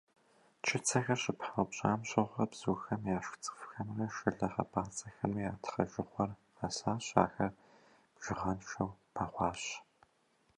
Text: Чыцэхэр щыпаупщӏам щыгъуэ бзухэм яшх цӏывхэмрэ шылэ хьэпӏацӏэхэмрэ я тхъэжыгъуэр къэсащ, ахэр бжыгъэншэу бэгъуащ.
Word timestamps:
Чыцэхэр 0.65 1.19
щыпаупщӏам 1.23 2.01
щыгъуэ 2.09 2.43
бзухэм 2.51 3.01
яшх 3.17 3.33
цӏывхэмрэ 3.43 4.05
шылэ 4.15 4.47
хьэпӏацӏэхэмрэ 4.53 5.41
я 5.51 5.53
тхъэжыгъуэр 5.63 6.31
къэсащ, 6.57 7.05
ахэр 7.23 7.51
бжыгъэншэу 8.15 8.91
бэгъуащ. 9.13 9.61